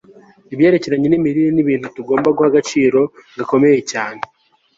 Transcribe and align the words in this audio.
ibyerekeranye 0.53 1.07
n'imirire 1.09 1.49
ni 1.53 1.61
ibintu 1.63 1.87
tugomba 1.95 2.29
guha 2.35 2.47
agaciro 2.51 2.99
gakomeye 3.37 3.79
cyane 3.91 4.21